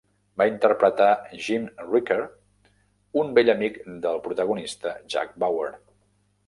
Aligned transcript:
Va 0.41 0.45
interpretar 0.51 1.09
Jim 1.47 1.67
Ricker, 1.89 2.17
un 3.25 3.37
vell 3.39 3.55
amic 3.57 3.81
del 4.09 4.21
protagonista 4.27 4.99
Jack 5.17 5.43
Bauer. 5.45 5.73